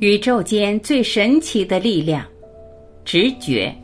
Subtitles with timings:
[0.00, 2.26] 宇宙间最神奇的力量——
[3.04, 3.74] 直觉。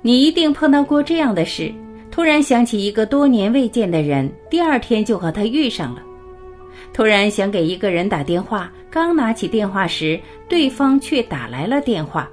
[0.00, 1.72] 你一定碰到过这样的事：
[2.10, 6.02] 突然想起一个多年未见的人，第二天就和他遇上了。
[6.94, 10.18] 突然想给一个人打电话，刚拿起电话时，
[10.48, 12.28] 对方却打来了电话。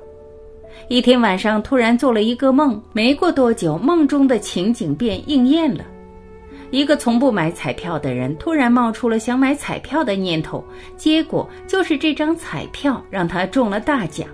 [0.88, 5.84] 一天晚上突然做了一个梦，没过多久，梦中的情景便应验了。
[6.70, 10.64] 一个从不买彩票的人突然冒出了想买彩票的念头，
[10.96, 14.28] 结果就是这张彩票让他中了大奖。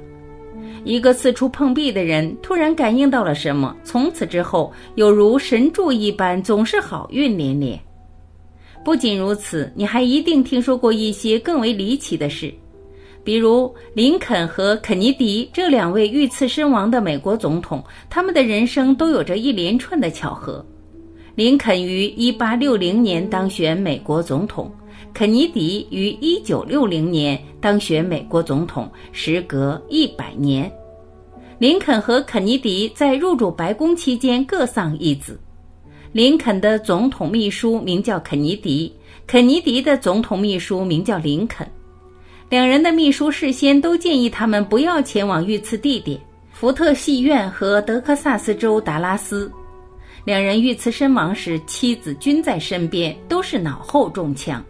[0.84, 7.80] 一个四处碰壁的人突然感应到了什么，从此之后有如神助一般，总是好运连连。
[8.84, 12.54] 不仅如此，你还一定听说过一些更为离奇的事。
[13.24, 20.66] 比如林肯和肯尼迪这两位遇刺身亡的美国总统，他们的人生都有着一连串的巧合。
[21.36, 24.72] 林肯于1860年当选美国总统，
[25.14, 30.72] 肯尼迪于1960年当选美国总统，时隔一百年。
[31.58, 35.40] 林肯和肯尼迪在入主白宫期间各丧一子。
[36.12, 38.92] 林肯的总统秘书名叫肯尼迪，
[39.28, 41.66] 肯尼迪的总统秘书名叫林肯。
[42.52, 46.20] 两人的秘书事先都建议他们不要前往遇刺地点——
[46.52, 49.50] 福特戏院和德克萨斯州达拉斯。
[50.26, 54.62] 两人遇刺身亡时，妻子均在身边，都是脑后中枪。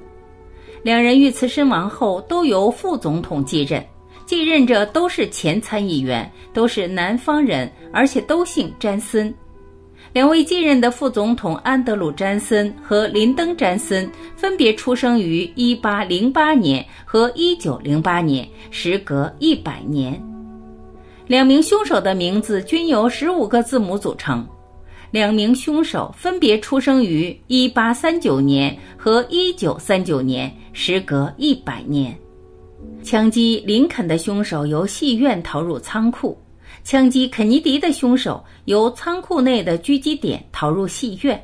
[0.84, 3.84] 两人遇刺身亡后，都由副总统继任，
[4.28, 9.34] 继任者都是前参议员，都是南方人，而且都姓詹森。
[10.14, 20.22] 两位继任的副总统安德鲁·詹森和林登·詹森分别出生于1808年和1908年，时隔一百年。
[21.28, 24.46] 两名凶手的名字均由十五个字母组成。
[25.12, 32.14] 两名凶手分别出生于1839年和1939年，时隔一百年。
[33.02, 36.38] 枪击林肯的凶手由戏院逃入仓库。
[36.84, 41.42] 枪击肯尼迪的凶手由仓库内的狙击点逃入戏院，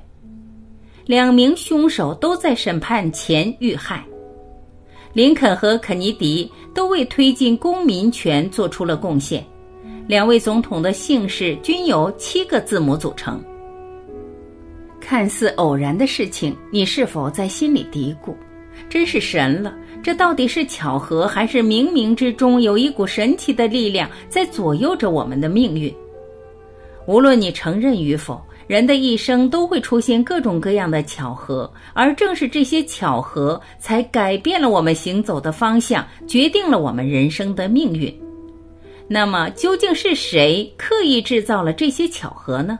[1.06, 4.04] 两名凶手都在审判前遇害。
[5.14, 9.44] 林肯和肯尼迪都为推进公民权做出了贡献。
[10.08, 13.44] 两位总统的姓氏均由七个字母组成。
[15.00, 18.34] 看似偶然的事情，你是否在心里嘀咕
[18.90, 19.74] ：“真是神了！”
[20.08, 25.94] 这到底是巧合，还是冥冥之中有一股神奇的力量在左右着我们的命运？
[27.06, 38.10] 无论你承认与否，人的一生都会出现各种各样的巧合，而正是这些巧合，才改变了我们行走的方向，决定了我们人生的命运。
[39.10, 42.80] 那么，究竟是谁刻意制造了这些巧合呢？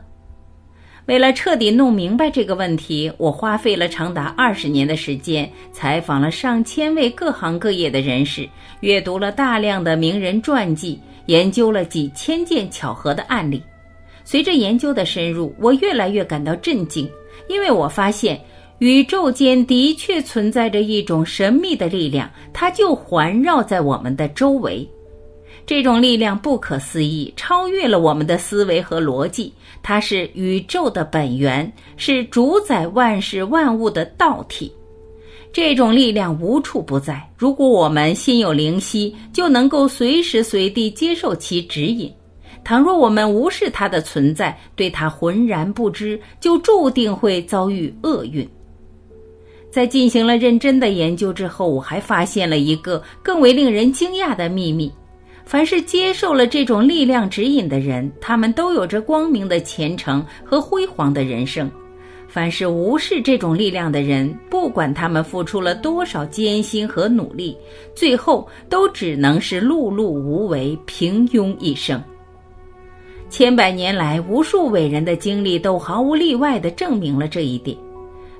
[1.08, 8.46] 为了彻底弄明白这个问题，我花费了长达二十年的时间，采访了上千位各行各业的人士，
[8.80, 13.62] 阅读了大量的名人传记，研究了几千件巧合的案例。
[14.22, 17.10] 随着研究的深入，我越来越感到震惊，
[17.48, 18.38] 因为我发现
[18.78, 24.86] 宇宙间的确存在着一种神秘的力量，它就环绕在我们的周围。
[25.68, 29.52] 这种力量不可思议，超越了我们的思维和逻辑。
[29.82, 34.72] 它是宇宙的本源，是主宰万事万物的道体。
[35.52, 37.22] 这种力量无处不在。
[37.36, 42.10] 如果我们心有灵犀，就能够随时随地接受其指引；
[42.64, 48.48] 倘若我们无视它的存在，对它浑然不知，就注定会遭遇厄运。
[49.70, 54.90] 在进行了认真的研究之后，我还发现了一个更为令人惊讶的秘密。
[55.48, 61.66] 凡是接受了这种力量指引的人，他们都有着光明的前程和辉煌的人生；
[62.28, 67.56] 凡是无视这种力量的人，不管他们付出了多少艰辛和努力，
[67.94, 71.98] 最后都只能是碌碌无为、平庸一生。
[73.30, 77.74] 千百年来，无数伟人的经历都毫无例外地证明了这一点。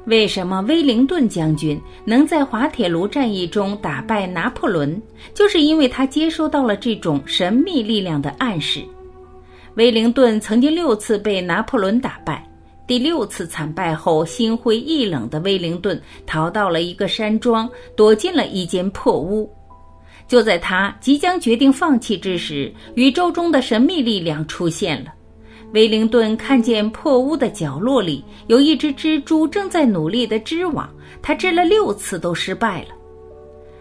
[0.08, 4.98] 为什么威灵顿将军能在滑铁卢战役中打败拿破仑？
[5.34, 8.82] 就是因为他接收到了这种神秘力量的暗示。
[9.74, 12.42] 威灵顿曾经六次被拿破仑打败，
[12.86, 19.46] 第六次惨败后，心灰意冷的威灵顿逃到了一个山庄，躲进了一间破屋。
[20.26, 25.12] 就在他即将决定放弃之时，宇宙中的神秘力量出现了。
[25.72, 30.88] 威灵顿看见破屋的角落里有一只蜘蛛正在努力的织网，
[31.20, 32.88] 他织了六次都失败了。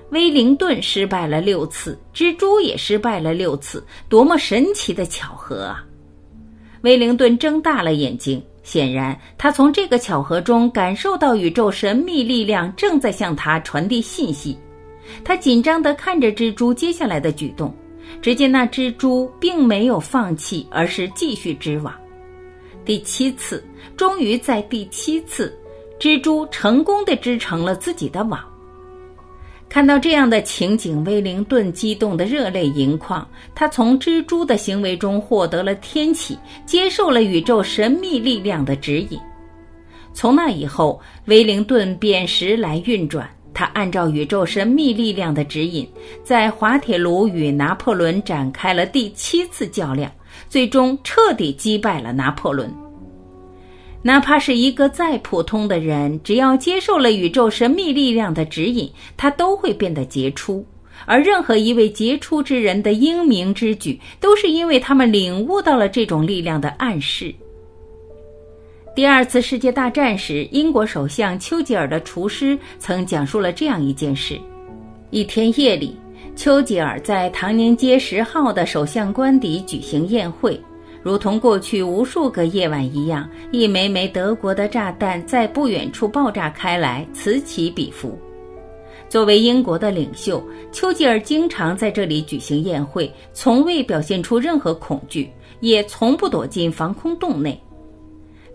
[0.10, 5.84] 威灵顿失败了六次，蜘蛛也失败了六次，多么神奇的巧合啊！
[6.82, 14.58] 威灵顿睁大了眼睛，显然他从这个巧合中感受到宇宙神秘力量正在向他传递信息。
[15.24, 17.74] 他紧张地看着蜘蛛接下来的举动，
[18.22, 21.94] 只见那蜘蛛并没有放弃，而是继续织网。
[22.84, 23.64] 第七次，
[23.96, 25.58] 终于在第七次，
[26.00, 28.40] 蜘蛛成功地织成了自己的网。
[29.70, 33.28] 看到这样的情景，威灵顿激动得热泪盈眶。
[33.54, 39.20] 他从蜘蛛的行为中获得了天启，接受了宇宙神秘力量的指引。
[40.14, 43.30] 从那以后，威灵顿便时来运转。
[43.58, 45.90] 他按照宇宙神秘力量的指引，
[46.24, 50.12] 在滑铁卢与拿破仑展开了第七次较量，
[50.48, 52.72] 最终彻底击败了拿破仑。
[54.04, 58.88] 哪怕是一个再普通的人，只要接受了宇宙神秘力量的指引，
[59.18, 60.64] 他都会变得杰出。
[61.08, 67.34] 而任何一位杰出之人的英明之举，都是因为他们领悟到了这种力量的暗示。
[68.98, 74.42] 第二次世界大战时，英国首相丘吉尔的厨师曾讲述了这样一件事：
[75.12, 75.96] 一天夜里，
[76.36, 80.60] 丘吉尔在唐宁街十号的首相官邸举行宴会。
[81.04, 88.18] 如同过去无数个夜晚一样，一枚枚德国的炸弹在不远处爆炸开来，此起彼伏。
[89.08, 95.30] 作为英国的领袖，丘吉尔经常在这里举行宴会，从未表现出任何恐惧，
[95.60, 97.62] 也从不躲进防空洞内。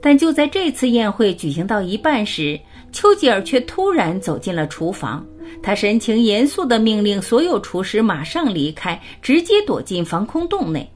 [0.02, 2.58] 但就在这次宴会举行到一半时，
[2.90, 5.24] 丘吉尔却突然走进了厨房，
[5.62, 10.86] 他神情严肃地命令所有厨师马上离开，直接躲进防空洞内。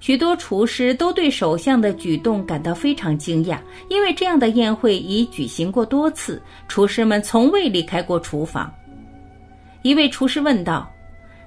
[0.00, 3.58] 许多厨师都对首相的举动感到非常惊讶，
[3.88, 8.72] 因为这样的宴会已举行过多次，厨师们从未离开过厨房。
[9.82, 10.90] 一位厨师问道：“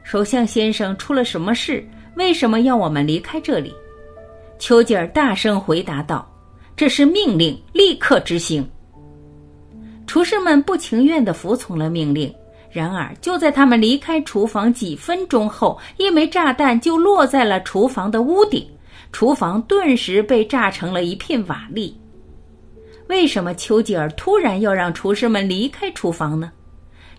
[0.01, 1.83] 首相先生出了什么事？
[2.16, 3.74] 为什么要我们离开这里？”
[4.59, 6.27] 丘吉尔大声回答道
[6.75, 8.68] ：“这是命令，立刻执行。”
[10.06, 12.34] 厨师们不情愿地服从了命令。
[12.72, 18.68] 然而，就在他们离开厨房几分钟后，一枚炸弹就落在了厨房的屋顶，
[19.12, 21.94] 厨房顿时被炸成了一片瓦砾。
[23.10, 26.52] 为什么丘吉尔突然要让厨师们离开厨房呢？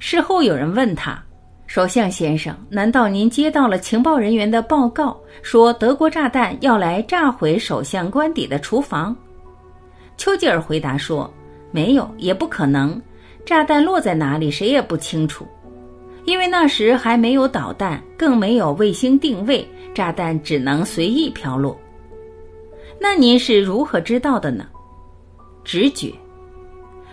[0.01, 1.23] 事后有人问他
[1.69, 9.17] ：“首相先生，难道您接到了情报人员的报告，说德国炸弹要来炸毁首相官邸的厨房？”
[10.17, 11.33] 丘吉尔回答说
[11.71, 13.01] ：“没有，也不可能。”
[13.45, 15.47] 炸弹落在哪里，谁也不清楚，
[16.25, 21.79] 因为那时还没有导弹，更没有卫星定位，炸弹只能随意飘落。
[22.99, 24.67] 那您是如何知道的呢？
[25.63, 26.11] 直觉。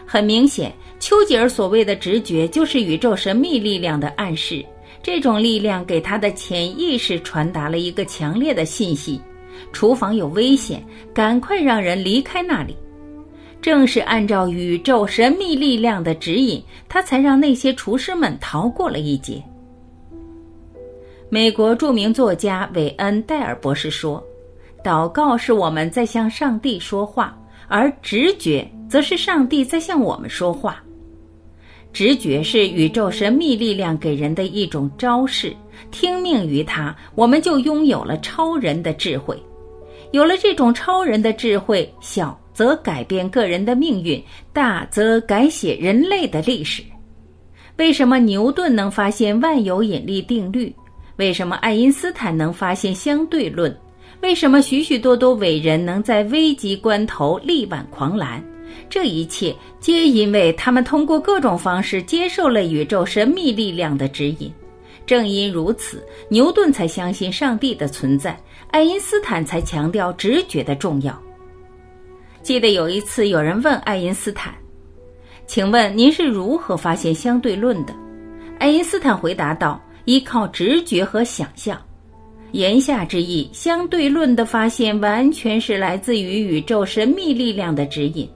[0.06, 4.66] 很明显，丘吉尔所谓的直觉就是宇宙神秘力量的暗示。
[5.04, 9.20] 这种力量给他的潜意识传达了一个强烈的信息：
[9.74, 12.78] 厨房有危险，赶快让人离开那里。
[13.62, 19.42] 正是按照宇宙神秘力量的指引，他才让那些厨师们逃过了一劫。
[21.30, 24.22] 美国著名作家韦恩·戴尔博士说
[24.84, 27.38] ：“祷告是我们在向上帝说话，
[27.68, 30.84] 而直觉则是上帝在向我们说话。
[31.94, 35.56] 直觉是宇宙神秘力量给人的一种招式，
[35.92, 39.42] 听命于它，我们就拥有了超人的智慧。
[40.12, 46.84] 有了这种超人的智慧，小。”则改变个人的命运，大则改写人类的历史。
[47.78, 50.72] 为什么牛顿能发现万有引力定律？
[51.16, 53.76] 为什么爱因斯坦能发现相对论？
[54.22, 58.44] 为什么许许多多伟人能在危急关头力挽狂澜？
[58.90, 64.52] 这一切皆因为他们通过各种方式接受了宇宙神秘力量的指引。
[65.12, 71.22] 正因如此，牛顿才相信上帝的存在，爱因斯坦才强调直觉的重要。
[72.42, 74.54] 记得有一次，有人问爱因斯坦
[75.46, 77.94] ：“请问您是如何发现相对论的？”
[78.58, 81.78] 爱因斯坦回答道：“依靠直觉和想象。”
[82.54, 88.30] 言下之意，相对论的发现完全是来自于宇宙神秘力量的指引。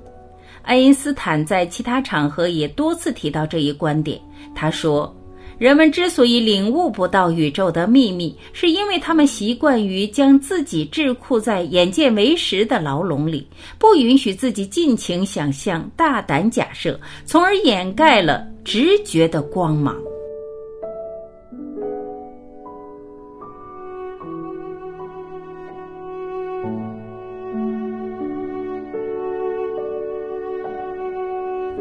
[0.61, 4.19] 爱因斯坦在其他场合也多次提到这一观点。
[4.53, 5.15] 他说。
[5.57, 13.47] 人们之所以领悟不到宇宙的秘密，是因为他们习惯于将自己桎梏在眼见为实的牢笼里，
[13.79, 19.95] 不允许自己尽情想象、大胆假设，从而掩盖了直觉的光芒。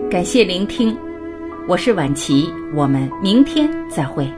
[0.08, 0.96] 感谢聆听。
[1.66, 4.30] 我是晚琪，我们明天再会。